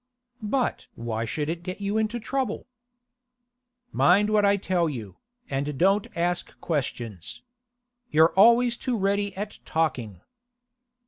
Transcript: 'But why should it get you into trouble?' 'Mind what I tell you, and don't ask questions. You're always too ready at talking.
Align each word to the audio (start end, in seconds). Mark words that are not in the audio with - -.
'But 0.41 0.87
why 0.95 1.25
should 1.25 1.47
it 1.47 1.61
get 1.61 1.79
you 1.79 1.99
into 1.99 2.19
trouble?' 2.19 2.65
'Mind 3.91 4.31
what 4.31 4.43
I 4.43 4.57
tell 4.57 4.89
you, 4.89 5.17
and 5.47 5.77
don't 5.77 6.07
ask 6.17 6.59
questions. 6.59 7.43
You're 8.09 8.33
always 8.33 8.77
too 8.77 8.97
ready 8.97 9.37
at 9.37 9.59
talking. 9.63 10.21